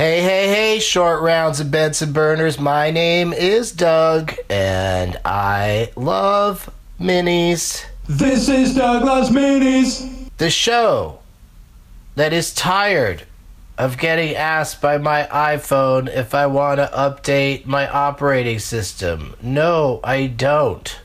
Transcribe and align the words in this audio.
Hey, 0.00 0.22
hey, 0.22 0.48
hey, 0.48 0.78
short 0.78 1.20
rounds 1.20 1.60
and 1.60 1.70
Benson 1.70 2.14
burners. 2.14 2.58
My 2.58 2.90
name 2.90 3.34
is 3.34 3.70
Doug, 3.70 4.32
and 4.48 5.20
I 5.26 5.92
love 5.94 6.70
minis. 6.98 7.84
This 8.08 8.48
is 8.48 8.74
Doug 8.74 9.04
Loves 9.04 9.28
Minis. 9.28 10.30
The 10.38 10.48
show 10.48 11.18
that 12.14 12.32
is 12.32 12.54
tired 12.54 13.24
of 13.76 13.98
getting 13.98 14.34
asked 14.34 14.80
by 14.80 14.96
my 14.96 15.24
iPhone 15.30 16.08
if 16.08 16.34
I 16.34 16.46
want 16.46 16.78
to 16.78 16.86
update 16.94 17.66
my 17.66 17.86
operating 17.86 18.58
system. 18.58 19.36
No, 19.42 20.00
I 20.02 20.28
don't. 20.28 20.98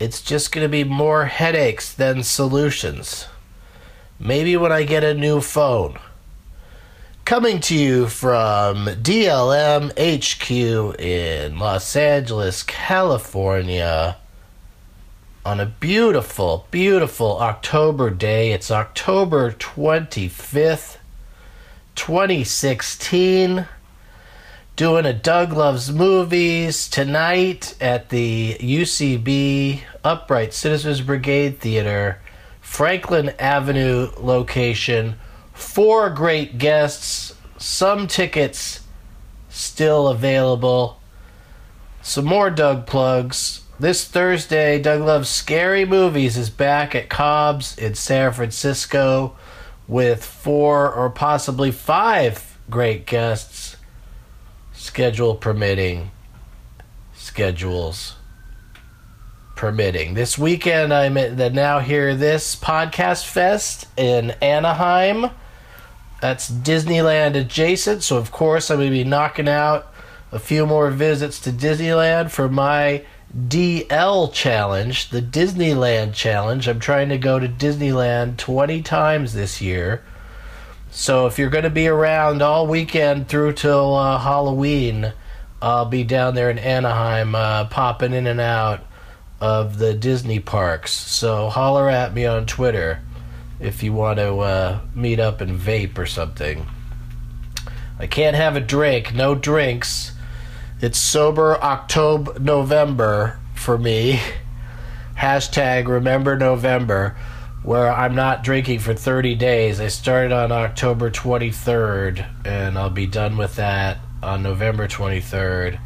It's 0.00 0.22
just 0.22 0.52
going 0.52 0.64
to 0.64 0.70
be 0.70 0.84
more 0.84 1.26
headaches 1.26 1.92
than 1.92 2.22
solutions. 2.22 3.26
Maybe 4.18 4.56
when 4.56 4.72
I 4.72 4.84
get 4.84 5.04
a 5.04 5.12
new 5.12 5.42
phone. 5.42 5.98
Coming 7.24 7.60
to 7.60 7.74
you 7.74 8.06
from 8.08 8.84
DLM 8.84 9.92
HQ 9.96 11.00
in 11.00 11.58
Los 11.58 11.96
Angeles, 11.96 12.62
California, 12.62 14.18
on 15.42 15.58
a 15.58 15.64
beautiful, 15.64 16.68
beautiful 16.70 17.40
October 17.40 18.10
day. 18.10 18.52
It's 18.52 18.70
October 18.70 19.52
25th, 19.52 20.98
2016. 21.94 23.68
Doing 24.76 25.06
a 25.06 25.14
Doug 25.14 25.54
Loves 25.54 25.90
Movies 25.90 26.90
tonight 26.90 27.74
at 27.80 28.10
the 28.10 28.58
UCB 28.60 29.80
Upright 30.04 30.52
Citizens 30.52 31.00
Brigade 31.00 31.58
Theater, 31.58 32.20
Franklin 32.60 33.30
Avenue 33.38 34.10
location 34.18 35.16
four 35.54 36.10
great 36.10 36.58
guests, 36.58 37.34
some 37.56 38.06
tickets 38.06 38.80
still 39.48 40.08
available. 40.08 41.00
Some 42.02 42.26
more 42.26 42.50
Doug 42.50 42.86
plugs. 42.86 43.62
This 43.80 44.04
Thursday, 44.06 44.78
Doug 44.78 45.00
Loves 45.00 45.28
Scary 45.28 45.84
Movies 45.84 46.36
is 46.36 46.50
back 46.50 46.94
at 46.94 47.08
Cobb's 47.08 47.76
in 47.78 47.94
San 47.94 48.32
Francisco 48.32 49.36
with 49.88 50.24
four 50.24 50.92
or 50.92 51.10
possibly 51.10 51.70
five 51.70 52.58
great 52.70 53.06
guests, 53.06 53.76
schedule 54.72 55.34
permitting, 55.34 56.10
schedules 57.14 58.16
permitting. 59.56 60.14
This 60.14 60.38
weekend, 60.38 60.92
I'm 60.92 61.16
at 61.16 61.36
the 61.36 61.50
Now 61.50 61.78
Hear 61.78 62.14
This 62.14 62.56
Podcast 62.56 63.26
Fest 63.26 63.86
in 63.96 64.30
Anaheim. 64.42 65.30
That's 66.20 66.50
Disneyland 66.50 67.34
adjacent, 67.34 68.02
so 68.02 68.16
of 68.16 68.32
course 68.32 68.70
I'm 68.70 68.78
going 68.78 68.90
to 68.90 68.92
be 68.92 69.04
knocking 69.04 69.48
out 69.48 69.92
a 70.32 70.38
few 70.38 70.66
more 70.66 70.90
visits 70.90 71.38
to 71.40 71.50
Disneyland 71.50 72.30
for 72.30 72.48
my 72.48 73.04
DL 73.36 74.32
challenge, 74.32 75.10
the 75.10 75.20
Disneyland 75.20 76.14
challenge. 76.14 76.68
I'm 76.68 76.80
trying 76.80 77.08
to 77.10 77.18
go 77.18 77.38
to 77.38 77.48
Disneyland 77.48 78.36
20 78.36 78.82
times 78.82 79.32
this 79.32 79.60
year. 79.60 80.02
So 80.90 81.26
if 81.26 81.38
you're 81.38 81.50
going 81.50 81.64
to 81.64 81.70
be 81.70 81.88
around 81.88 82.42
all 82.42 82.66
weekend 82.66 83.28
through 83.28 83.54
till 83.54 83.94
uh, 83.94 84.18
Halloween, 84.18 85.12
I'll 85.60 85.86
be 85.86 86.04
down 86.04 86.34
there 86.34 86.50
in 86.50 86.58
Anaheim, 86.58 87.34
uh, 87.34 87.64
popping 87.66 88.12
in 88.12 88.26
and 88.26 88.40
out 88.40 88.84
of 89.40 89.78
the 89.78 89.94
Disney 89.94 90.38
parks. 90.38 90.92
So 90.92 91.48
holler 91.48 91.90
at 91.90 92.14
me 92.14 92.26
on 92.26 92.46
Twitter 92.46 93.00
if 93.60 93.82
you 93.82 93.92
want 93.92 94.18
to 94.18 94.38
uh, 94.38 94.80
meet 94.94 95.20
up 95.20 95.40
and 95.40 95.58
vape 95.58 95.98
or 95.98 96.06
something. 96.06 96.66
I 97.98 98.06
can't 98.06 98.36
have 98.36 98.56
a 98.56 98.60
drink, 98.60 99.14
no 99.14 99.34
drinks. 99.34 100.12
It's 100.80 100.98
sober 100.98 101.56
October, 101.62 102.38
November 102.38 103.38
for 103.54 103.78
me. 103.78 104.20
Hashtag 105.18 105.86
remember 105.86 106.36
November, 106.36 107.16
where 107.62 107.92
I'm 107.92 108.14
not 108.14 108.42
drinking 108.42 108.80
for 108.80 108.94
30 108.94 109.36
days. 109.36 109.80
I 109.80 109.88
started 109.88 110.32
on 110.32 110.50
October 110.50 111.10
23rd, 111.10 112.26
and 112.44 112.76
I'll 112.76 112.90
be 112.90 113.06
done 113.06 113.36
with 113.36 113.56
that 113.56 113.98
on 114.22 114.42
November 114.42 114.88
23rd 114.88 115.78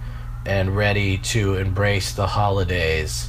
and 0.46 0.74
ready 0.74 1.18
to 1.18 1.56
embrace 1.56 2.12
the 2.12 2.26
holidays 2.26 3.28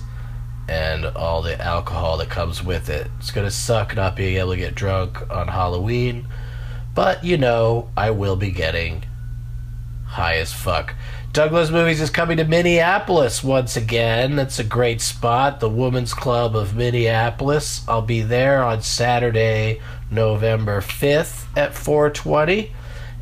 and 0.69 1.05
all 1.05 1.41
the 1.41 1.59
alcohol 1.59 2.17
that 2.17 2.29
comes 2.29 2.63
with 2.63 2.89
it. 2.89 3.09
It's 3.17 3.31
gonna 3.31 3.49
suck 3.49 3.95
not 3.95 4.15
being 4.15 4.37
able 4.37 4.51
to 4.51 4.57
get 4.57 4.75
drunk 4.75 5.19
on 5.31 5.47
Halloween, 5.47 6.27
but 6.93 7.23
you 7.23 7.37
know, 7.37 7.89
I 7.97 8.11
will 8.11 8.35
be 8.35 8.51
getting 8.51 9.03
high 10.05 10.37
as 10.37 10.53
fuck. 10.53 10.93
Doug 11.33 11.51
Loves 11.51 11.71
Movies 11.71 12.01
is 12.01 12.09
coming 12.09 12.37
to 12.37 12.43
Minneapolis 12.43 13.43
once 13.43 13.77
again. 13.77 14.35
That's 14.35 14.59
a 14.59 14.63
great 14.63 15.01
spot, 15.01 15.59
the 15.59 15.69
Women's 15.69 16.13
Club 16.13 16.55
of 16.55 16.75
Minneapolis. 16.75 17.83
I'll 17.87 18.01
be 18.01 18.21
there 18.21 18.63
on 18.63 18.81
Saturday, 18.81 19.79
November 20.11 20.81
5th 20.81 21.45
at 21.55 21.75
420. 21.75 22.71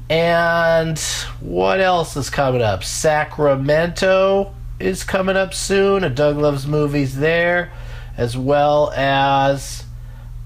And 0.09 0.97
what 1.41 1.81
else 1.81 2.15
is 2.15 2.29
coming 2.29 2.61
up? 2.61 2.83
Sacramento 2.83 4.53
is 4.79 5.03
coming 5.03 5.35
up 5.35 5.53
soon. 5.53 6.03
A 6.03 6.09
Doug 6.09 6.37
Loves 6.37 6.67
Movies 6.67 7.17
there, 7.17 7.71
as 8.15 8.37
well 8.37 8.91
as 8.95 9.83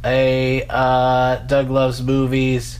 a 0.04 0.66
uh, 0.70 1.38
Doug 1.46 1.70
Loves 1.70 2.02
Movies 2.02 2.80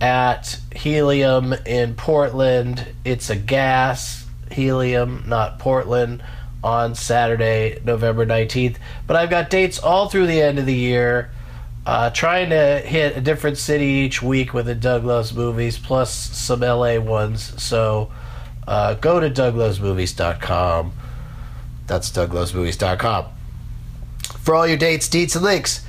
at 0.00 0.58
Helium 0.74 1.52
in 1.66 1.94
Portland. 1.94 2.86
It's 3.04 3.30
a 3.30 3.36
gas 3.36 4.26
Helium, 4.50 5.24
not 5.26 5.58
Portland, 5.58 6.22
on 6.62 6.94
Saturday, 6.94 7.80
November 7.84 8.26
19th. 8.26 8.76
But 9.06 9.16
I've 9.16 9.30
got 9.30 9.50
dates 9.50 9.78
all 9.78 10.08
through 10.08 10.26
the 10.26 10.40
end 10.40 10.58
of 10.58 10.66
the 10.66 10.74
year. 10.74 11.30
Uh, 11.86 12.10
trying 12.10 12.50
to 12.50 12.82
hit 12.84 13.16
a 13.16 13.20
different 13.20 13.56
city 13.56 13.86
each 13.86 14.20
week 14.20 14.52
with 14.52 14.66
the 14.66 14.74
Doug 14.74 15.04
Loves 15.04 15.32
Movies, 15.32 15.78
plus 15.78 16.12
some 16.12 16.60
LA 16.60 16.98
ones. 16.98 17.62
So 17.62 18.10
uh, 18.68 18.94
go 18.94 19.18
to 19.18 19.30
douglovesmovies.com. 19.30 20.92
That's 21.86 22.10
douglovesmovies.com. 22.10 23.24
For 24.40 24.54
all 24.54 24.66
your 24.66 24.76
dates, 24.76 25.08
deets, 25.08 25.34
and 25.34 25.44
links. 25.44 25.84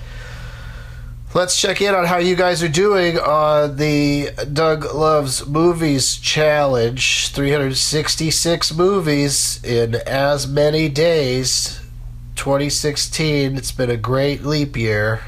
Let's 1.34 1.62
check 1.62 1.82
in 1.82 1.94
on 1.94 2.06
how 2.06 2.18
you 2.18 2.36
guys 2.36 2.64
are 2.64 2.70
doing 2.70 3.20
on 3.20 3.76
the 3.76 4.32
Doug 4.52 4.96
Loves 4.96 5.46
Movies 5.46 6.16
Challenge. 6.18 7.28
366 7.28 8.74
movies 8.74 9.64
in 9.64 9.96
as 9.96 10.48
many 10.48 10.88
days. 10.88 11.82
2016, 12.36 13.58
it's 13.58 13.74
been 13.74 13.92
a 13.92 13.98
great 13.98 14.44
leap 14.44 14.78
year. 14.78 15.22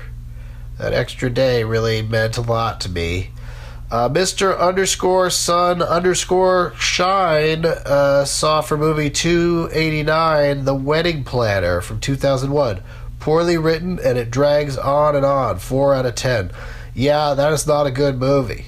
That 0.80 0.94
extra 0.94 1.30
day 1.30 1.66
really 1.66 2.02
meant 2.02 2.38
a 2.38 2.42
lot 2.42 2.80
to 2.82 2.90
me. 2.90 3.32
Uh, 3.92 4.08
Mr. 4.08 4.58
underscore 4.58 5.30
Sun 5.30 5.82
underscore 5.82 6.74
Shine 6.78 7.66
uh, 7.66 8.24
saw 8.24 8.62
for 8.62 8.78
movie 8.78 9.10
289 9.10 10.64
The 10.64 10.74
Wedding 10.74 11.26
Planner 11.26 11.82
from 11.82 12.00
2001. 12.00 12.82
Poorly 13.20 13.58
written 13.58 14.00
and 14.00 14.18
it 14.18 14.32
drags 14.32 14.78
on 14.78 15.18
and 15.18 15.26
on. 15.26 15.60
4 15.60 15.94
out 15.94 16.06
of 16.06 16.16
10. 16.16 16.52
Yeah, 16.96 17.34
that 17.34 17.52
is 17.52 17.68
not 17.68 17.86
a 17.86 17.92
good 17.92 18.18
movie. 18.18 18.64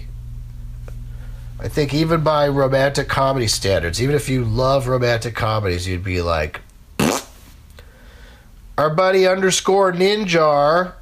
I 1.57 1.69
think 1.69 1.93
even 1.93 2.21
by 2.21 2.49
romantic 2.49 3.07
comedy 3.07 3.47
standards, 3.47 4.01
even 4.01 4.15
if 4.15 4.27
you 4.27 4.43
love 4.43 4.89
romantic 4.89 5.35
comedies, 5.35 5.87
you'd 5.87 6.03
be 6.03 6.21
like, 6.21 6.59
our 8.77 8.89
buddy 8.89 9.25
underscore 9.25 9.93
Ninjar 9.93 10.95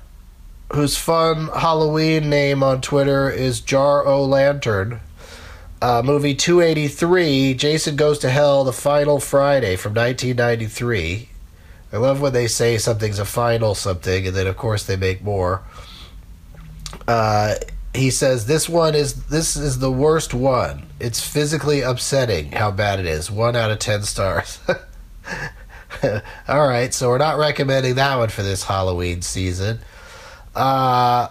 whose 0.73 0.97
fun 0.97 1.47
Halloween 1.47 2.29
name 2.29 2.63
on 2.63 2.81
Twitter 2.81 3.29
is 3.29 3.59
Jar 3.59 4.05
O 4.05 4.23
Lantern. 4.23 5.01
Uh, 5.81 6.01
movie 6.03 6.35
283, 6.35 7.55
Jason 7.55 7.95
Goes 7.95 8.19
to 8.19 8.29
Hell, 8.29 8.63
The 8.63 8.71
Final 8.71 9.19
Friday 9.19 9.75
from 9.75 9.93
1993. 9.93 11.29
I 11.91 11.97
love 11.97 12.21
when 12.21 12.33
they 12.33 12.47
say 12.47 12.77
something's 12.77 13.19
a 13.19 13.25
final 13.25 13.75
something, 13.75 14.27
and 14.27 14.35
then 14.35 14.47
of 14.47 14.55
course 14.55 14.85
they 14.85 14.95
make 14.95 15.21
more. 15.21 15.63
Uh, 17.07 17.55
he 17.93 18.09
says 18.09 18.45
this 18.45 18.69
one 18.69 18.95
is 18.95 19.25
this 19.25 19.57
is 19.57 19.79
the 19.79 19.91
worst 19.91 20.33
one. 20.33 20.85
It's 20.99 21.25
physically 21.25 21.81
upsetting 21.81 22.53
how 22.53 22.71
bad 22.71 22.99
it 22.99 23.05
is. 23.05 23.29
One 23.29 23.55
out 23.57 23.71
of 23.71 23.79
ten 23.79 24.03
stars. 24.03 24.59
All 26.47 26.67
right, 26.67 26.93
so 26.93 27.09
we're 27.09 27.17
not 27.17 27.37
recommending 27.37 27.95
that 27.95 28.15
one 28.15 28.29
for 28.29 28.43
this 28.43 28.63
Halloween 28.63 29.21
season. 29.21 29.79
Uh, 30.55 31.29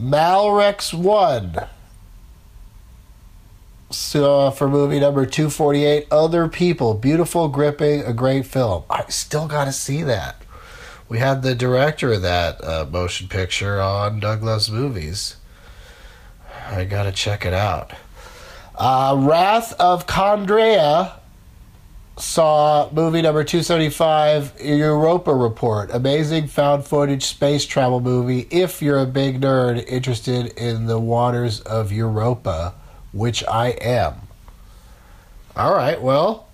Malrex 0.00 0.92
1. 0.92 1.66
So, 3.90 4.50
for 4.50 4.68
movie 4.68 4.98
number 4.98 5.24
248, 5.24 6.08
Other 6.10 6.48
People. 6.48 6.94
Beautiful, 6.94 7.48
gripping, 7.48 8.02
a 8.02 8.12
great 8.12 8.44
film. 8.46 8.84
I 8.90 9.04
still 9.08 9.46
got 9.46 9.66
to 9.66 9.72
see 9.72 10.02
that. 10.02 10.42
We 11.08 11.18
had 11.18 11.42
the 11.42 11.54
director 11.54 12.12
of 12.12 12.22
that 12.22 12.64
uh, 12.64 12.86
motion 12.90 13.28
picture 13.28 13.80
on 13.80 14.20
Doug 14.20 14.42
Loves 14.42 14.70
Movies. 14.70 15.36
I 16.66 16.84
gotta 16.84 17.12
check 17.12 17.44
it 17.44 17.52
out. 17.52 17.92
Uh, 18.74 19.14
Wrath 19.18 19.78
of 19.78 20.06
Condrea 20.06 21.20
saw 22.16 22.88
movie 22.92 23.22
number 23.22 23.42
275 23.42 24.60
Europa 24.60 25.34
Report. 25.34 25.90
Amazing 25.92 26.46
found 26.46 26.84
footage 26.86 27.24
space 27.24 27.66
travel 27.66 28.00
movie 28.00 28.46
if 28.50 28.80
you're 28.80 29.00
a 29.00 29.06
big 29.06 29.40
nerd 29.40 29.84
interested 29.88 30.52
in 30.56 30.86
the 30.86 30.98
waters 30.98 31.60
of 31.60 31.90
Europa, 31.90 32.74
which 33.12 33.42
I 33.44 33.68
am. 33.80 34.14
All 35.56 35.74
right, 35.74 36.00
well, 36.00 36.48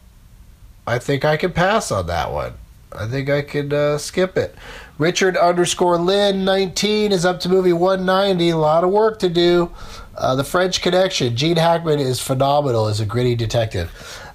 I 0.86 0.98
think 0.98 1.24
I 1.24 1.36
can 1.36 1.52
pass 1.52 1.90
on 1.90 2.06
that 2.06 2.32
one. 2.32 2.54
I 2.92 3.06
think 3.06 3.30
I 3.30 3.42
could 3.42 3.72
uh, 3.72 3.98
skip 3.98 4.36
it. 4.36 4.54
Richard 4.98 5.36
underscore 5.36 5.96
Lynn 5.96 6.44
19 6.44 7.12
is 7.12 7.24
up 7.24 7.40
to 7.40 7.48
movie 7.48 7.72
190. 7.72 8.50
A 8.50 8.56
lot 8.56 8.84
of 8.84 8.90
work 8.90 9.18
to 9.20 9.28
do. 9.28 9.70
Uh, 10.16 10.34
the 10.34 10.44
French 10.44 10.82
Connection. 10.82 11.36
Gene 11.36 11.56
Hackman 11.56 12.00
is 12.00 12.20
phenomenal 12.20 12.86
as 12.86 13.00
a 13.00 13.06
gritty 13.06 13.34
detective. 13.34 13.90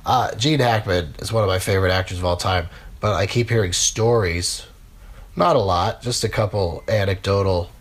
Uh, 0.05 0.33
Gene 0.35 0.59
Hackman 0.59 1.15
is 1.19 1.33
one 1.33 1.43
of 1.43 1.47
my 1.47 1.59
favorite 1.59 1.91
actors 1.91 2.19
of 2.19 2.25
all 2.25 2.37
time, 2.37 2.69
but 2.99 3.13
I 3.13 3.25
keep 3.25 3.49
hearing 3.49 3.73
stories, 3.73 4.67
not 5.35 5.55
a 5.55 5.59
lot, 5.59 6.03
just 6.03 6.23
a 6.23 6.29
couple 6.29 6.83
anecdotal 6.87 7.71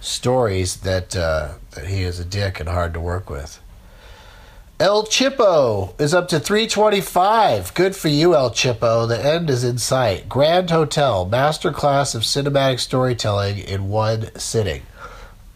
stories 0.00 0.76
that 0.78 1.16
uh, 1.16 1.54
that 1.72 1.86
he 1.86 2.02
is 2.02 2.20
a 2.20 2.24
dick 2.24 2.60
and 2.60 2.68
hard 2.68 2.92
to 2.94 3.00
work 3.00 3.30
with. 3.30 3.60
El 4.78 5.06
Chippo 5.06 5.98
is 6.00 6.14
up 6.14 6.28
to 6.28 6.38
325. 6.38 7.74
Good 7.74 7.96
for 7.96 8.06
you, 8.06 8.36
El 8.36 8.50
Chippo. 8.50 9.08
The 9.08 9.24
end 9.24 9.50
is 9.50 9.64
in 9.64 9.78
sight. 9.78 10.28
Grand 10.28 10.70
Hotel, 10.70 11.24
master 11.24 11.72
class 11.72 12.14
of 12.14 12.22
cinematic 12.22 12.78
storytelling 12.78 13.58
in 13.58 13.88
one 13.88 14.32
sitting. 14.38 14.82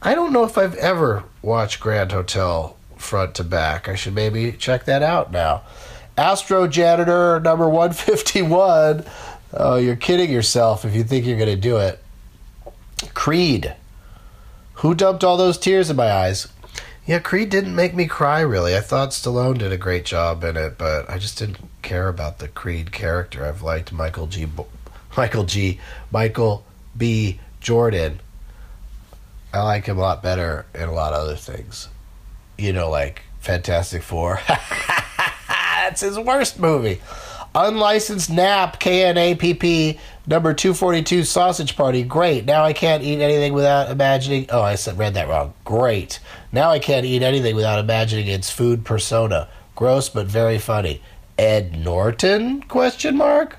I 0.00 0.16
don't 0.16 0.32
know 0.32 0.42
if 0.42 0.58
I've 0.58 0.74
ever 0.74 1.22
watched 1.40 1.78
Grand 1.78 2.10
Hotel 2.10 2.76
front 2.96 3.36
to 3.36 3.44
back. 3.44 3.88
I 3.88 3.94
should 3.94 4.14
maybe 4.14 4.50
check 4.52 4.86
that 4.86 5.02
out 5.02 5.30
now. 5.30 5.62
Astro 6.22 6.68
Janitor 6.68 7.40
number 7.40 7.68
151. 7.68 9.04
Oh, 9.54 9.76
you're 9.76 9.96
kidding 9.96 10.30
yourself 10.30 10.84
if 10.84 10.94
you 10.94 11.02
think 11.02 11.26
you're 11.26 11.36
going 11.36 11.48
to 11.48 11.56
do 11.56 11.78
it. 11.78 11.98
Creed. 13.12 13.74
Who 14.74 14.94
dumped 14.94 15.24
all 15.24 15.36
those 15.36 15.58
tears 15.58 15.90
in 15.90 15.96
my 15.96 16.12
eyes? 16.12 16.46
Yeah, 17.06 17.18
Creed 17.18 17.50
didn't 17.50 17.74
make 17.74 17.92
me 17.92 18.06
cry 18.06 18.38
really. 18.40 18.76
I 18.76 18.80
thought 18.80 19.08
Stallone 19.10 19.58
did 19.58 19.72
a 19.72 19.76
great 19.76 20.04
job 20.04 20.44
in 20.44 20.56
it, 20.56 20.78
but 20.78 21.10
I 21.10 21.18
just 21.18 21.38
didn't 21.40 21.58
care 21.82 22.06
about 22.06 22.38
the 22.38 22.46
Creed 22.46 22.92
character. 22.92 23.44
I've 23.44 23.62
liked 23.62 23.92
Michael 23.92 24.28
G. 24.28 24.44
Bo- 24.44 24.68
Michael 25.16 25.42
G. 25.42 25.80
Michael 26.12 26.64
B. 26.96 27.40
Jordan. 27.58 28.20
I 29.52 29.62
like 29.64 29.86
him 29.86 29.98
a 29.98 30.02
lot 30.02 30.22
better 30.22 30.66
in 30.72 30.82
a 30.82 30.92
lot 30.92 31.14
of 31.14 31.22
other 31.22 31.34
things. 31.36 31.88
You 32.56 32.72
know, 32.72 32.88
like 32.90 33.22
Fantastic 33.40 34.04
Four. 34.04 34.38
That's 35.92 36.00
his 36.00 36.18
worst 36.18 36.58
movie. 36.58 37.02
Unlicensed 37.54 38.30
Nap, 38.30 38.80
K 38.80 39.04
N 39.04 39.18
A 39.18 39.34
P 39.34 39.52
P, 39.52 39.98
number 40.26 40.54
242, 40.54 41.22
Sausage 41.24 41.76
Party. 41.76 42.02
Great. 42.02 42.46
Now 42.46 42.64
I 42.64 42.72
can't 42.72 43.02
eat 43.02 43.20
anything 43.20 43.52
without 43.52 43.90
imagining. 43.90 44.46
Oh, 44.48 44.62
I 44.62 44.76
said, 44.76 44.96
read 44.96 45.12
that 45.14 45.28
wrong. 45.28 45.52
Great. 45.66 46.18
Now 46.50 46.70
I 46.70 46.78
can't 46.78 47.04
eat 47.04 47.22
anything 47.22 47.54
without 47.54 47.78
imagining 47.78 48.26
its 48.26 48.48
food 48.48 48.86
persona. 48.86 49.50
Gross, 49.74 50.08
but 50.08 50.26
very 50.26 50.56
funny. 50.56 51.02
Ed 51.36 51.78
Norton? 51.78 52.62
Question 52.62 53.18
mark. 53.18 53.58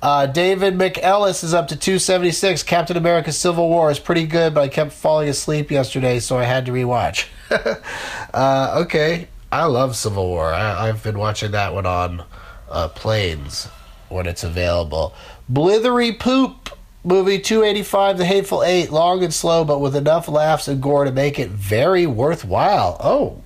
Uh, 0.00 0.24
David 0.24 0.78
McEllis 0.78 1.44
is 1.44 1.52
up 1.52 1.68
to 1.68 1.76
276. 1.76 2.62
Captain 2.62 2.96
America 2.96 3.32
Civil 3.32 3.68
War 3.68 3.90
is 3.90 3.98
pretty 3.98 4.26
good, 4.26 4.54
but 4.54 4.62
I 4.62 4.68
kept 4.68 4.92
falling 4.92 5.28
asleep 5.28 5.70
yesterday, 5.70 6.20
so 6.20 6.38
I 6.38 6.44
had 6.44 6.64
to 6.64 6.72
rewatch. 6.72 7.26
uh, 8.32 8.82
okay. 8.84 9.28
I 9.54 9.66
love 9.66 9.94
Civil 9.94 10.26
War. 10.26 10.52
I, 10.52 10.88
I've 10.88 11.04
been 11.04 11.16
watching 11.16 11.52
that 11.52 11.72
one 11.72 11.86
on 11.86 12.24
uh, 12.68 12.88
planes 12.88 13.66
when 14.08 14.26
it's 14.26 14.42
available. 14.42 15.14
Blithery 15.50 16.18
Poop 16.18 16.76
movie 17.04 17.38
285 17.38 18.18
The 18.18 18.24
Hateful 18.24 18.64
Eight, 18.64 18.90
long 18.90 19.22
and 19.22 19.32
slow, 19.32 19.64
but 19.64 19.78
with 19.78 19.94
enough 19.94 20.26
laughs 20.26 20.66
and 20.66 20.82
gore 20.82 21.04
to 21.04 21.12
make 21.12 21.38
it 21.38 21.50
very 21.50 22.04
worthwhile. 22.04 22.96
Oh, 22.98 23.42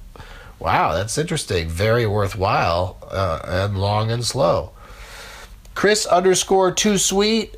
wow, 0.58 0.94
that's 0.94 1.19
interesting. 1.19 1.69
Very 1.69 2.06
worthwhile 2.06 2.96
uh, 3.11 3.40
and 3.44 3.78
long 3.78 4.11
and 4.11 4.25
slow. 4.25 4.70
Chris 5.75 6.06
underscore 6.06 6.72
too 6.72 6.96
sweet 6.96 7.54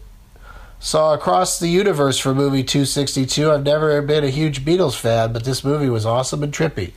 saw 0.81 1.15
Across 1.15 1.61
the 1.61 1.69
Universe 1.69 2.19
for 2.19 2.35
movie 2.35 2.65
262. 2.65 3.53
I've 3.53 3.63
never 3.63 4.03
been 4.03 4.25
a 4.25 4.31
huge 4.31 4.65
Beatles 4.65 4.99
fan, 4.99 5.33
but 5.33 5.45
this 5.45 5.63
movie 5.63 5.91
was 5.91 6.05
awesome 6.05 6.43
and 6.43 6.53
trippy. 6.53 6.95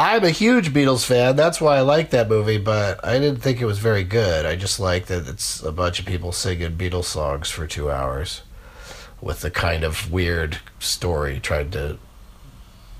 I'm 0.00 0.22
a 0.22 0.30
huge 0.30 0.72
Beatles 0.72 1.04
fan. 1.04 1.34
That's 1.34 1.60
why 1.60 1.76
I 1.76 1.80
like 1.80 2.10
that 2.10 2.28
movie, 2.28 2.58
but 2.58 3.04
I 3.04 3.18
didn't 3.18 3.40
think 3.40 3.60
it 3.60 3.66
was 3.66 3.80
very 3.80 4.04
good. 4.04 4.46
I 4.46 4.54
just 4.54 4.78
like 4.78 5.06
that 5.06 5.26
it's 5.26 5.60
a 5.60 5.72
bunch 5.72 5.98
of 5.98 6.06
people 6.06 6.30
singing 6.30 6.76
Beatles 6.76 7.06
songs 7.06 7.50
for 7.50 7.66
two 7.66 7.90
hours 7.90 8.42
with 9.20 9.40
the 9.40 9.50
kind 9.50 9.82
of 9.82 10.12
weird 10.12 10.60
story 10.78 11.40
trying 11.40 11.72
to 11.72 11.98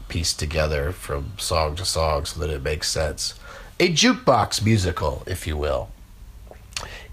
piece 0.09 0.35
together 0.35 0.91
from 0.91 1.35
song 1.39 1.77
to 1.77 1.85
song 1.85 2.25
so 2.25 2.41
that 2.41 2.51
it 2.51 2.65
makes 2.65 2.91
sense. 2.91 3.39
A 3.79 3.93
jukebox 3.93 4.65
musical, 4.65 5.23
if 5.25 5.47
you 5.47 5.57
will. 5.57 5.91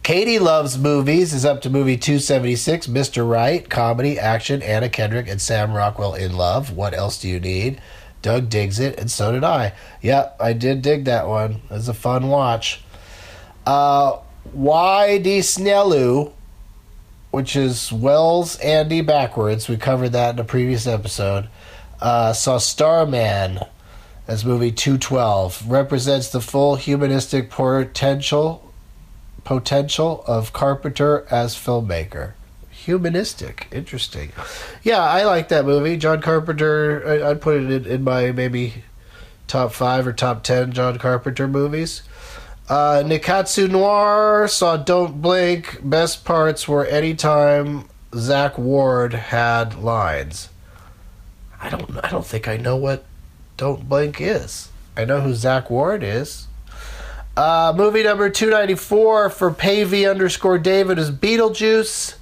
Katie 0.01 0.39
Loves 0.39 0.79
Movies 0.79 1.31
is 1.31 1.45
up 1.45 1.61
to 1.61 1.69
movie 1.69 1.97
276. 1.97 2.87
Mr. 2.87 3.29
Right, 3.29 3.69
comedy, 3.69 4.17
action, 4.17 4.63
Anna 4.63 4.89
Kendrick, 4.89 5.27
and 5.29 5.39
Sam 5.39 5.73
Rockwell 5.73 6.15
in 6.15 6.35
love. 6.35 6.75
What 6.75 6.95
else 6.95 7.21
do 7.21 7.29
you 7.29 7.39
need? 7.39 7.79
Doug 8.25 8.49
digs 8.49 8.79
it, 8.79 8.97
and 8.97 9.11
so 9.11 9.31
did 9.33 9.43
I. 9.43 9.73
Yep, 10.01 10.37
I 10.39 10.53
did 10.53 10.81
dig 10.81 11.05
that 11.05 11.27
one. 11.27 11.61
It 11.69 11.69
was 11.69 11.87
a 11.87 11.93
fun 11.93 12.27
watch. 12.27 12.81
Uh, 13.67 14.17
Y.D. 14.51 15.41
Snellu, 15.41 16.33
which 17.29 17.55
is 17.55 17.91
Wells 17.93 18.57
Andy 18.61 19.01
backwards. 19.01 19.69
We 19.69 19.77
covered 19.77 20.13
that 20.13 20.33
in 20.33 20.39
a 20.39 20.43
previous 20.43 20.87
episode. 20.87 21.49
Uh, 22.01 22.33
saw 22.33 22.57
Starman 22.57 23.59
as 24.27 24.43
movie 24.43 24.71
212. 24.71 25.69
Represents 25.69 26.29
the 26.29 26.41
full 26.41 26.77
humanistic 26.77 27.51
potential 27.51 28.73
potential 29.43 30.23
of 30.25 30.51
Carpenter 30.51 31.27
as 31.29 31.53
filmmaker. 31.53 32.33
Humanistic, 32.85 33.67
interesting. 33.71 34.31
Yeah, 34.83 35.01
I 35.01 35.23
like 35.23 35.49
that 35.49 35.65
movie. 35.65 35.97
John 35.97 36.21
Carpenter. 36.21 37.03
I, 37.03 37.31
I'd 37.31 37.41
put 37.41 37.57
it 37.57 37.71
in, 37.71 37.85
in 37.85 38.03
my 38.03 38.31
maybe 38.31 38.83
top 39.47 39.73
five 39.73 40.05
or 40.05 40.13
top 40.13 40.43
ten 40.43 40.71
John 40.71 40.99
Carpenter 40.99 41.47
movies. 41.47 42.03
Uh, 42.69 43.01
Nikatsu 43.03 43.69
Noir 43.71 44.47
saw 44.47 44.77
Don't 44.77 45.19
Blink. 45.19 45.79
Best 45.83 46.25
parts 46.25 46.67
were 46.67 46.85
anytime 46.85 47.89
Zach 48.15 48.55
Ward 48.57 49.13
had 49.15 49.75
lines. 49.79 50.49
I 51.59 51.69
don't. 51.69 51.89
I 52.03 52.09
don't 52.09 52.25
think 52.25 52.47
I 52.47 52.57
know 52.57 52.75
what 52.75 53.03
Don't 53.57 53.89
Blink 53.89 54.21
is. 54.21 54.69
I 54.95 55.05
know 55.05 55.21
who 55.21 55.33
Zach 55.33 55.71
Ward 55.71 56.03
is. 56.03 56.45
Uh, 57.35 57.73
movie 57.75 58.03
number 58.03 58.29
294 58.29 59.31
for 59.31 59.51
Pavey 59.51 60.05
underscore 60.05 60.59
David 60.59 60.99
is 60.99 61.09
Beetlejuice. 61.09 62.15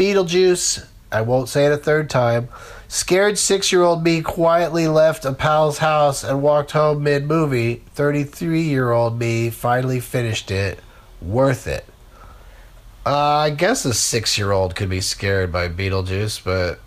Beetlejuice. 0.00 0.86
I 1.12 1.20
won't 1.20 1.50
say 1.50 1.66
it 1.66 1.72
a 1.72 1.76
third 1.76 2.08
time. 2.08 2.48
Scared 2.88 3.36
six 3.36 3.70
year 3.70 3.82
old 3.82 4.02
me 4.02 4.22
quietly 4.22 4.88
left 4.88 5.26
a 5.26 5.34
pal's 5.34 5.76
house 5.76 6.24
and 6.24 6.40
walked 6.40 6.70
home 6.70 7.02
mid 7.02 7.26
movie. 7.26 7.82
33 7.92 8.62
year 8.62 8.92
old 8.92 9.18
me 9.18 9.50
finally 9.50 10.00
finished 10.00 10.50
it. 10.50 10.78
Worth 11.20 11.66
it. 11.66 11.84
Uh, 13.04 13.14
I 13.14 13.50
guess 13.50 13.84
a 13.84 13.92
six 13.92 14.38
year 14.38 14.52
old 14.52 14.74
could 14.74 14.88
be 14.88 15.02
scared 15.02 15.52
by 15.52 15.68
Beetlejuice, 15.68 16.42
but 16.42 16.80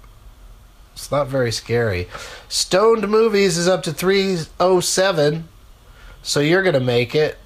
it's 0.93 1.11
not 1.11 1.27
very 1.27 1.51
scary. 1.51 2.07
Stoned 2.49 3.07
Movies 3.07 3.59
is 3.59 3.67
up 3.67 3.83
to 3.83 3.93
307. 3.93 5.47
So 6.23 6.39
you're 6.39 6.63
going 6.63 6.73
to 6.73 6.79
make 6.79 7.13
it. 7.13 7.37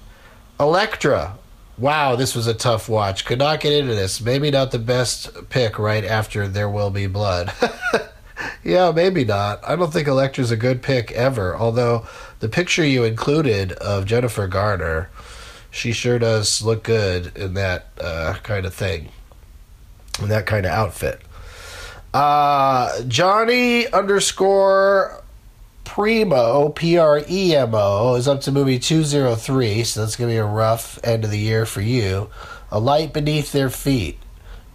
Elektra. 0.58 1.36
Wow, 1.78 2.16
this 2.16 2.34
was 2.34 2.48
a 2.48 2.54
tough 2.54 2.88
watch. 2.88 3.24
Could 3.24 3.38
not 3.38 3.60
get 3.60 3.72
into 3.72 3.94
this. 3.94 4.20
Maybe 4.20 4.50
not 4.50 4.72
the 4.72 4.80
best 4.80 5.30
pick 5.48 5.78
right 5.78 6.04
after 6.04 6.48
There 6.48 6.68
Will 6.68 6.90
Be 6.90 7.06
Blood. 7.06 7.52
yeah, 8.64 8.90
maybe 8.90 9.24
not. 9.24 9.60
I 9.64 9.76
don't 9.76 9.92
think 9.92 10.08
Elektra's 10.08 10.50
a 10.50 10.56
good 10.56 10.82
pick 10.82 11.12
ever. 11.12 11.56
Although 11.56 12.04
the 12.40 12.48
picture 12.48 12.84
you 12.84 13.04
included 13.04 13.72
of 13.74 14.06
Jennifer 14.06 14.48
Garner, 14.48 15.08
she 15.70 15.92
sure 15.92 16.18
does 16.18 16.62
look 16.62 16.82
good 16.82 17.36
in 17.36 17.54
that 17.54 17.86
uh, 18.00 18.34
kind 18.42 18.66
of 18.66 18.74
thing, 18.74 19.10
in 20.20 20.28
that 20.30 20.46
kind 20.46 20.66
of 20.66 20.72
outfit. 20.72 21.20
Uh, 22.12 23.02
Johnny 23.02 23.86
underscore 23.86 25.22
Premo, 25.88 26.74
P 26.74 26.98
R 26.98 27.22
E 27.26 27.56
M 27.56 27.74
O, 27.74 28.14
is 28.14 28.28
up 28.28 28.42
to 28.42 28.52
movie 28.52 28.78
203, 28.78 29.82
so 29.84 30.00
that's 30.00 30.16
going 30.16 30.28
to 30.28 30.34
be 30.34 30.38
a 30.38 30.44
rough 30.44 30.98
end 31.02 31.24
of 31.24 31.30
the 31.30 31.38
year 31.38 31.64
for 31.64 31.80
you. 31.80 32.28
A 32.70 32.78
Light 32.78 33.14
Beneath 33.14 33.52
Their 33.52 33.70
Feet. 33.70 34.18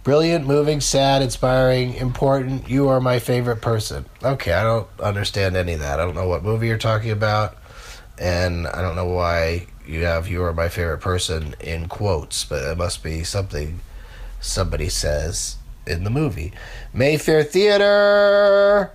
Brilliant, 0.02 0.44
moving, 0.44 0.80
sad, 0.80 1.22
inspiring, 1.22 1.94
important. 1.94 2.68
You 2.68 2.88
are 2.88 3.00
my 3.00 3.20
favorite 3.20 3.62
person. 3.62 4.06
Okay, 4.24 4.52
I 4.52 4.64
don't 4.64 4.88
understand 4.98 5.56
any 5.56 5.74
of 5.74 5.80
that. 5.80 6.00
I 6.00 6.04
don't 6.04 6.16
know 6.16 6.26
what 6.26 6.42
movie 6.42 6.66
you're 6.66 6.78
talking 6.78 7.12
about, 7.12 7.56
and 8.18 8.66
I 8.66 8.82
don't 8.82 8.96
know 8.96 9.06
why 9.06 9.68
you 9.86 10.02
have 10.02 10.26
"you 10.26 10.42
are 10.42 10.52
my 10.52 10.68
favorite 10.68 11.00
person" 11.00 11.54
in 11.60 11.86
quotes, 11.86 12.44
but 12.44 12.64
it 12.64 12.76
must 12.76 13.04
be 13.04 13.22
something 13.22 13.78
somebody 14.40 14.88
says 14.88 15.58
in 15.86 16.02
the 16.02 16.10
movie. 16.10 16.52
Mayfair 16.92 17.44
Theater. 17.44 18.90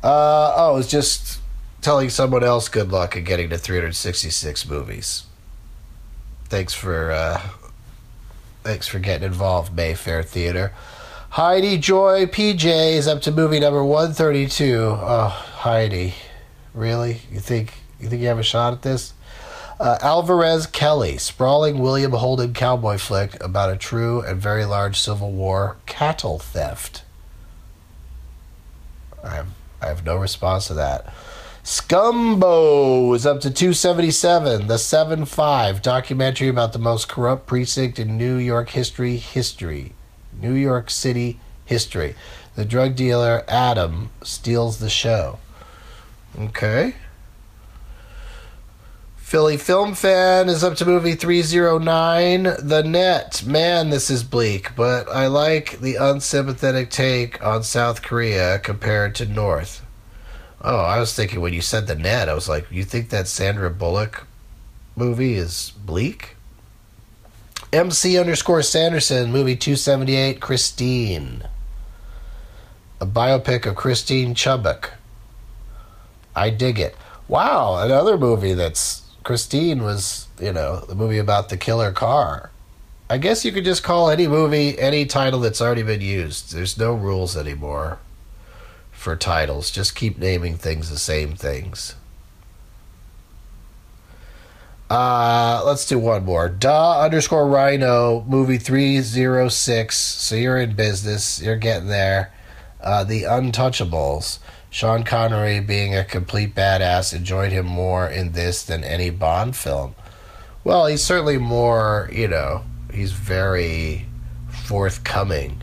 Uh, 0.00 0.54
oh, 0.56 0.76
it's 0.76 0.88
just 0.88 1.40
telling 1.86 2.10
someone 2.10 2.42
else 2.42 2.68
good 2.68 2.90
luck 2.90 3.14
in 3.14 3.22
getting 3.22 3.48
to 3.48 3.56
366 3.56 4.68
movies. 4.68 5.22
Thanks 6.46 6.74
for 6.74 7.12
uh, 7.12 7.40
thanks 8.64 8.88
for 8.88 8.98
getting 8.98 9.24
involved, 9.24 9.72
Mayfair 9.72 10.24
Theater. 10.24 10.72
Heidi 11.30 11.78
Joy 11.78 12.26
PJ 12.26 12.64
is 12.64 13.06
up 13.06 13.22
to 13.22 13.30
movie 13.30 13.60
number 13.60 13.84
132. 13.84 14.74
Oh, 14.82 15.28
Heidi, 15.28 16.14
really? 16.74 17.20
You 17.30 17.38
think 17.38 17.74
you 18.00 18.08
think 18.08 18.20
you 18.20 18.26
have 18.26 18.40
a 18.40 18.42
shot 18.42 18.72
at 18.72 18.82
this? 18.82 19.14
Uh, 19.78 19.96
Alvarez 20.02 20.66
Kelly, 20.66 21.18
sprawling 21.18 21.78
William 21.78 22.10
Holden 22.10 22.52
cowboy 22.52 22.98
flick 22.98 23.40
about 23.40 23.72
a 23.72 23.76
true 23.76 24.22
and 24.22 24.42
very 24.42 24.64
large 24.64 24.98
Civil 24.98 25.30
War 25.30 25.76
cattle 25.86 26.40
theft. 26.40 27.04
I 29.22 29.36
have 29.36 29.50
I 29.80 29.86
have 29.86 30.04
no 30.04 30.16
response 30.16 30.66
to 30.66 30.74
that. 30.74 31.14
Scumbo 31.66 33.12
is 33.16 33.26
up 33.26 33.40
to 33.40 33.50
277. 33.50 34.68
The 34.68 34.78
7 34.78 35.24
5 35.24 35.82
documentary 35.82 36.46
about 36.46 36.72
the 36.72 36.78
most 36.78 37.08
corrupt 37.08 37.48
precinct 37.48 37.98
in 37.98 38.16
New 38.16 38.36
York 38.36 38.70
history. 38.70 39.16
History. 39.16 39.92
New 40.40 40.52
York 40.52 40.90
City 40.90 41.40
history. 41.64 42.14
The 42.54 42.64
drug 42.64 42.94
dealer 42.94 43.42
Adam 43.48 44.10
steals 44.22 44.78
the 44.78 44.88
show. 44.88 45.40
Okay. 46.38 46.94
Philly 49.16 49.56
Film 49.56 49.94
Fan 49.96 50.48
is 50.48 50.62
up 50.62 50.76
to 50.76 50.84
movie 50.84 51.16
309. 51.16 52.44
The 52.60 52.84
Net. 52.84 53.42
Man, 53.44 53.90
this 53.90 54.08
is 54.08 54.22
bleak, 54.22 54.76
but 54.76 55.08
I 55.08 55.26
like 55.26 55.80
the 55.80 55.96
unsympathetic 55.96 56.90
take 56.90 57.44
on 57.44 57.64
South 57.64 58.02
Korea 58.02 58.60
compared 58.60 59.16
to 59.16 59.26
North. 59.26 59.82
Oh, 60.62 60.78
I 60.78 60.98
was 60.98 61.14
thinking 61.14 61.40
when 61.40 61.52
you 61.52 61.60
said 61.60 61.86
The 61.86 61.94
Net, 61.94 62.28
I 62.28 62.34
was 62.34 62.48
like, 62.48 62.66
you 62.70 62.82
think 62.82 63.10
that 63.10 63.28
Sandra 63.28 63.70
Bullock 63.70 64.26
movie 64.96 65.34
is 65.34 65.72
bleak? 65.84 66.36
MC 67.72 68.18
underscore 68.18 68.62
Sanderson, 68.62 69.30
movie 69.30 69.56
278, 69.56 70.40
Christine. 70.40 71.42
A 73.00 73.06
biopic 73.06 73.66
of 73.66 73.76
Christine 73.76 74.34
Chubbuck. 74.34 74.90
I 76.34 76.50
dig 76.50 76.78
it. 76.78 76.96
Wow, 77.28 77.82
another 77.82 78.16
movie 78.16 78.54
that's 78.54 79.02
Christine 79.24 79.82
was, 79.82 80.28
you 80.40 80.52
know, 80.52 80.80
the 80.80 80.94
movie 80.94 81.18
about 81.18 81.50
the 81.50 81.56
killer 81.56 81.92
car. 81.92 82.50
I 83.10 83.18
guess 83.18 83.44
you 83.44 83.52
could 83.52 83.64
just 83.64 83.84
call 83.84 84.10
any 84.10 84.26
movie 84.26 84.78
any 84.78 85.04
title 85.04 85.40
that's 85.40 85.60
already 85.60 85.82
been 85.82 86.00
used. 86.00 86.52
There's 86.52 86.78
no 86.78 86.94
rules 86.94 87.36
anymore 87.36 87.98
for 89.06 89.14
titles. 89.14 89.70
Just 89.70 89.94
keep 89.94 90.18
naming 90.18 90.56
things 90.56 90.90
the 90.90 90.98
same 90.98 91.36
things. 91.36 91.94
Uh, 94.90 95.62
let's 95.64 95.86
do 95.86 95.96
one 95.96 96.24
more. 96.24 96.48
Duh 96.48 97.02
underscore 97.02 97.46
Rhino 97.46 98.24
movie 98.26 98.58
three 98.58 99.00
zero 99.02 99.48
six. 99.48 99.96
So 99.96 100.34
you're 100.34 100.58
in 100.58 100.74
business. 100.74 101.40
You're 101.40 101.54
getting 101.54 101.86
there. 101.86 102.34
Uh, 102.80 103.04
the 103.04 103.22
Untouchables. 103.22 104.40
Sean 104.70 105.04
Connery, 105.04 105.60
being 105.60 105.94
a 105.94 106.02
complete 106.02 106.56
badass, 106.56 107.14
enjoyed 107.14 107.52
him 107.52 107.66
more 107.66 108.08
in 108.08 108.32
this 108.32 108.64
than 108.64 108.82
any 108.82 109.10
Bond 109.10 109.54
film. 109.54 109.94
Well, 110.64 110.86
he's 110.86 111.04
certainly 111.04 111.38
more, 111.38 112.10
you 112.12 112.26
know, 112.26 112.64
he's 112.92 113.12
very 113.12 114.06
forthcoming. 114.50 115.62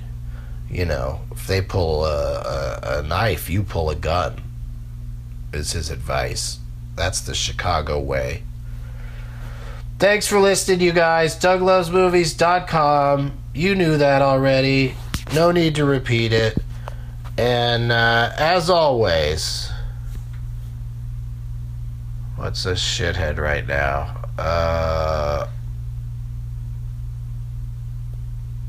You 0.69 0.85
know, 0.85 1.21
if 1.31 1.45
they 1.47 1.61
pull 1.61 2.05
a, 2.05 2.79
a, 2.83 2.99
a 2.99 3.03
knife, 3.03 3.49
you 3.49 3.63
pull 3.63 3.89
a 3.89 3.95
gun, 3.95 4.41
is 5.53 5.73
his 5.73 5.89
advice. 5.89 6.59
That's 6.95 7.21
the 7.21 7.33
Chicago 7.33 7.99
way. 7.99 8.43
Thanks 9.99 10.27
for 10.27 10.39
listening, 10.39 10.81
you 10.81 10.91
guys. 10.91 11.39
DougLovesMovies.com. 11.39 13.37
You 13.53 13.75
knew 13.75 13.97
that 13.97 14.21
already. 14.21 14.95
No 15.33 15.51
need 15.51 15.75
to 15.75 15.85
repeat 15.85 16.33
it. 16.33 16.57
And 17.37 17.91
uh, 17.91 18.31
as 18.37 18.69
always, 18.69 19.71
what's 22.35 22.65
a 22.65 22.73
shithead 22.73 23.37
right 23.37 23.65
now? 23.65 24.25
Uh, 24.37 25.47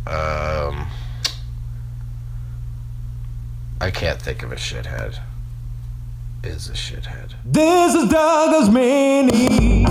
um, 0.06 0.53
I 3.84 3.90
can't 3.90 4.18
think 4.18 4.42
of 4.42 4.50
a 4.50 4.56
shithead. 4.56 5.18
Is 6.42 6.70
a 6.70 6.72
shithead. 6.72 7.34
This 7.44 7.94
is 7.94 8.08
Douglas 8.08 8.70
Mini. 8.70 9.84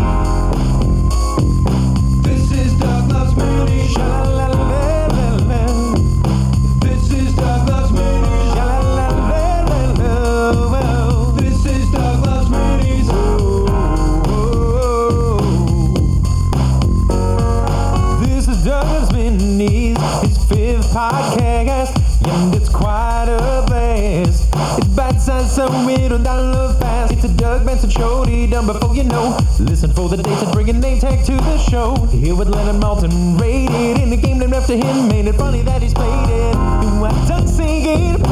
This 2.24 2.52
is 2.54 2.74
Douglas 2.80 3.38
Mini. 3.38 3.88
Sha-la-la-la-la-la. 3.90 4.33
Bite-sized, 25.94 26.54
so 26.54 26.80
fast. 26.80 27.14
It's 27.14 27.24
a 27.24 27.38
Doug 27.38 27.66
Benson 27.66 27.90
show, 27.90 28.26
done 28.26 28.66
before 28.66 28.96
you 28.96 29.04
know. 29.04 29.38
Listen 29.60 29.92
for 29.94 30.10
the 30.10 30.18
dates 30.18 30.42
and 30.42 30.52
bring 30.52 30.70
a 30.70 30.74
name 30.74 31.00
tag 31.00 31.24
to 31.26 31.34
the 31.34 31.58
show. 31.58 31.96
Here 32.08 32.36
with 32.36 32.50
Leonard 32.50 32.82
Maltin, 32.82 33.40
rated 33.40 34.02
in 34.02 34.10
the 34.10 34.18
game 34.18 34.40
named 34.40 34.54
after 34.54 34.76
him. 34.76 35.08
Made 35.08 35.28
it 35.28 35.36
funny 35.36 35.62
that 35.62 35.82
he's 35.82 35.94
played 35.94 36.30
it. 36.30 36.54
Do 36.54 37.06
I 37.06 37.46
singing 37.46 38.23